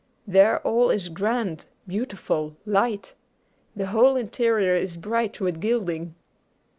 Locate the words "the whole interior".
3.75-4.73